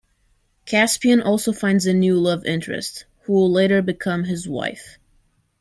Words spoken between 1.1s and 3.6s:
also finds a new love interest, who will